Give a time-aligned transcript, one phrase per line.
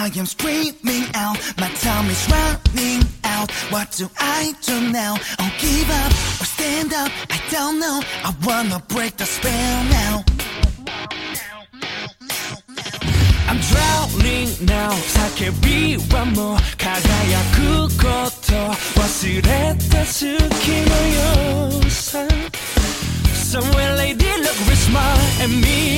[0.00, 3.50] I am screaming out, my time is running out.
[3.70, 5.16] What do I do now?
[5.38, 7.10] Oh, give up or stand up?
[7.30, 8.00] I don't know.
[8.24, 10.24] I wanna break the spell now.
[13.48, 18.04] I'm drowning now 叫びはもう輝くこ
[18.44, 18.52] と
[19.00, 20.92] 忘れた月の
[21.78, 22.26] よさ
[23.32, 25.00] Somewhere lady look with smile
[25.40, 25.89] at me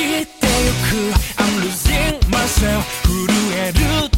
[0.00, 2.84] I'm losing myself.
[3.02, 4.17] 震える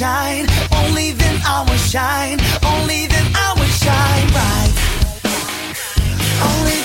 [0.00, 0.46] shine.
[0.80, 2.38] Only then I will shine.
[2.72, 4.72] Only then I will shine bright.
[6.48, 6.79] Only